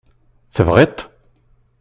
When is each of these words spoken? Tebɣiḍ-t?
Tebɣiḍ-t? 0.55 0.97